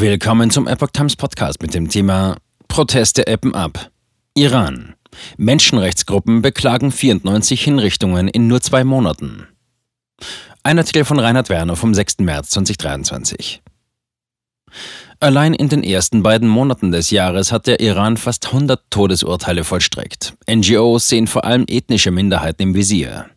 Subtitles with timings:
[0.00, 3.90] Willkommen zum Epoch Times Podcast mit dem Thema Proteste ebben ab.
[4.32, 4.94] Iran.
[5.36, 9.46] Menschenrechtsgruppen beklagen 94 Hinrichtungen in nur zwei Monaten.
[10.62, 12.20] Ein Artikel von Reinhard Werner vom 6.
[12.20, 13.60] März 2023.
[15.20, 20.32] Allein in den ersten beiden Monaten des Jahres hat der Iran fast 100 Todesurteile vollstreckt.
[20.50, 23.28] NGOs sehen vor allem ethnische Minderheiten im Visier.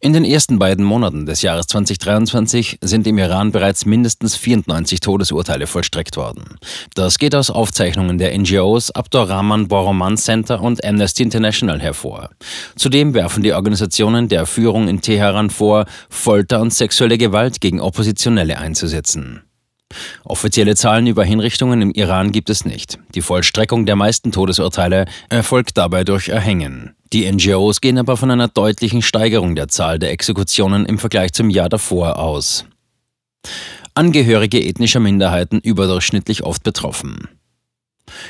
[0.00, 5.66] In den ersten beiden Monaten des Jahres 2023 sind im Iran bereits mindestens 94 Todesurteile
[5.66, 6.44] vollstreckt worden.
[6.94, 12.30] Das geht aus Aufzeichnungen der NGOs Abdurrahman Boroman Center und Amnesty International hervor.
[12.76, 18.56] Zudem werfen die Organisationen der Führung in Teheran vor, Folter und sexuelle Gewalt gegen Oppositionelle
[18.56, 19.47] einzusetzen.
[20.24, 22.98] Offizielle Zahlen über Hinrichtungen im Iran gibt es nicht.
[23.14, 26.94] Die Vollstreckung der meisten Todesurteile erfolgt dabei durch Erhängen.
[27.12, 31.48] Die NGOs gehen aber von einer deutlichen Steigerung der Zahl der Exekutionen im Vergleich zum
[31.48, 32.66] Jahr davor aus.
[33.94, 37.28] Angehörige ethnischer Minderheiten überdurchschnittlich oft betroffen.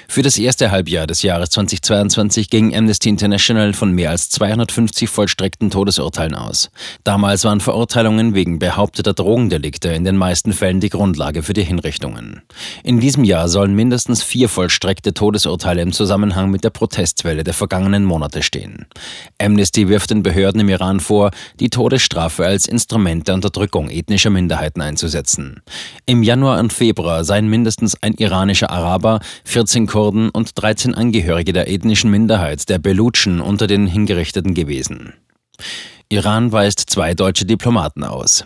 [0.09, 5.71] Für das erste Halbjahr des Jahres 2022 ging Amnesty International von mehr als 250 vollstreckten
[5.71, 6.71] Todesurteilen aus.
[7.05, 12.43] Damals waren Verurteilungen wegen behaupteter Drogendelikte in den meisten Fällen die Grundlage für die Hinrichtungen.
[12.83, 18.05] In diesem Jahr sollen mindestens vier vollstreckte Todesurteile im Zusammenhang mit der Protestwelle der vergangenen
[18.05, 18.87] Monate stehen.
[19.41, 24.81] Amnesty wirft den Behörden im Iran vor, die Todesstrafe als Instrument der Unterdrückung ethnischer Minderheiten
[24.81, 25.63] einzusetzen.
[26.07, 31.53] Im Januar und Februar seien mindestens ein iranischer Araber, 14 14 Kurden und 13 Angehörige
[31.53, 35.15] der ethnischen Minderheit der Belutschen unter den Hingerichteten gewesen.
[36.09, 38.45] Iran weist zwei deutsche Diplomaten aus.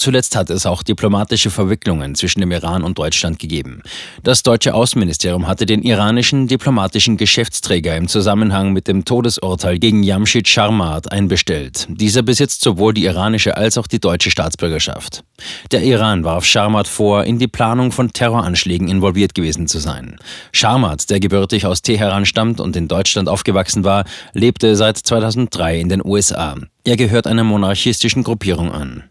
[0.00, 3.82] Zuletzt hat es auch diplomatische Verwicklungen zwischen dem Iran und Deutschland gegeben.
[4.22, 10.48] Das deutsche Außenministerium hatte den iranischen diplomatischen Geschäftsträger im Zusammenhang mit dem Todesurteil gegen Jamshid
[10.48, 11.86] Sharmat einbestellt.
[11.90, 15.22] Dieser besitzt sowohl die iranische als auch die deutsche Staatsbürgerschaft.
[15.70, 20.16] Der Iran warf Sharmat vor, in die Planung von Terroranschlägen involviert gewesen zu sein.
[20.50, 25.90] Sharmat, der gebürtig aus Teheran stammt und in Deutschland aufgewachsen war, lebte seit 2003 in
[25.90, 26.56] den USA.
[26.84, 29.04] Er gehört einer monarchistischen Gruppierung an.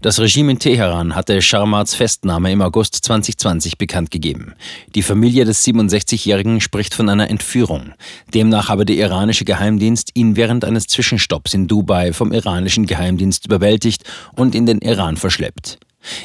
[0.00, 4.54] Das Regime in Teheran hatte Sharmats Festnahme im August 2020 bekannt gegeben.
[4.94, 7.92] Die Familie des 67-Jährigen spricht von einer Entführung.
[8.34, 14.04] Demnach habe der iranische Geheimdienst ihn während eines Zwischenstopps in Dubai vom iranischen Geheimdienst überwältigt
[14.36, 15.78] und in den Iran verschleppt.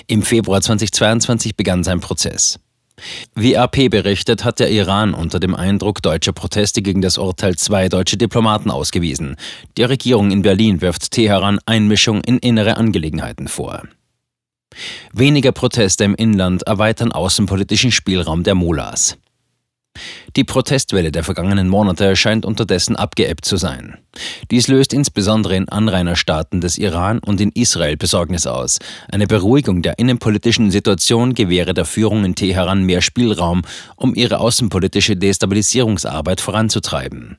[0.07, 2.59] Im Februar 2022 begann sein Prozess.
[3.35, 7.90] Wie AP berichtet, hat der Iran unter dem Eindruck deutscher Proteste gegen das Urteil zwei
[7.90, 9.35] deutsche Diplomaten ausgewiesen.
[9.78, 13.84] Die Regierung in Berlin wirft Teheran Einmischung in innere Angelegenheiten vor.
[15.13, 19.18] Weniger Proteste im Inland erweitern außenpolitischen Spielraum der Mullahs.
[20.35, 23.97] Die Protestwelle der vergangenen Monate scheint unterdessen abgeebbt zu sein.
[24.52, 28.80] Dies löst insbesondere in Anrainerstaaten des Iran und in Israel Besorgnis aus.
[29.12, 33.62] Eine Beruhigung der innenpolitischen Situation gewähre der Führung in Teheran mehr Spielraum,
[33.96, 37.38] um ihre außenpolitische Destabilisierungsarbeit voranzutreiben.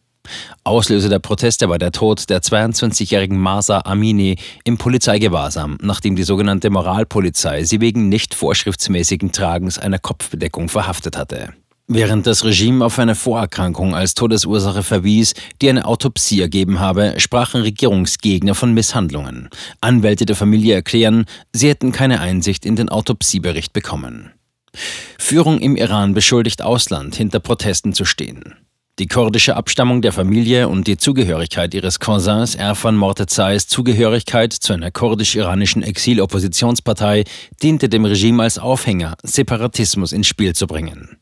[0.64, 6.70] Auslöser der Proteste war der Tod der 22-jährigen Masa Amini im Polizeigewahrsam, nachdem die sogenannte
[6.70, 11.54] Moralpolizei sie wegen nicht vorschriftsmäßigen Tragens einer Kopfbedeckung verhaftet hatte.
[11.90, 15.32] Während das Regime auf eine Vorerkrankung als Todesursache verwies,
[15.62, 19.48] die eine Autopsie ergeben habe, sprachen Regierungsgegner von Misshandlungen.
[19.80, 24.32] Anwälte der Familie erklären, sie hätten keine Einsicht in den Autopsiebericht bekommen.
[25.18, 28.54] Führung im Iran beschuldigt Ausland, hinter Protesten zu stehen.
[28.98, 34.90] Die kurdische Abstammung der Familie und die Zugehörigkeit ihres Cousins Erfan Mortezais Zugehörigkeit zu einer
[34.90, 37.24] kurdisch-iranischen Exiloppositionspartei
[37.62, 41.16] diente dem Regime als Aufhänger, Separatismus ins Spiel zu bringen.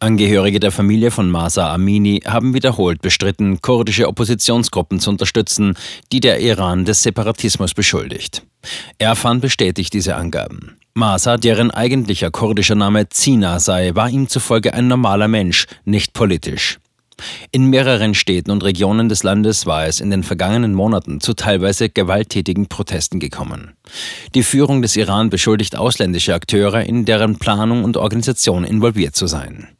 [0.00, 5.74] Angehörige der Familie von Masa Amini haben wiederholt bestritten, kurdische Oppositionsgruppen zu unterstützen,
[6.12, 8.42] die der Iran des Separatismus beschuldigt.
[8.98, 10.76] Erfan bestätigt diese Angaben.
[10.94, 16.78] Masa, deren eigentlicher kurdischer Name Zina sei, war ihm zufolge ein normaler Mensch, nicht politisch.
[17.50, 21.88] In mehreren Städten und Regionen des Landes war es in den vergangenen Monaten zu teilweise
[21.88, 23.72] gewalttätigen Protesten gekommen.
[24.34, 29.75] Die Führung des Iran beschuldigt ausländische Akteure, in deren Planung und Organisation involviert zu sein.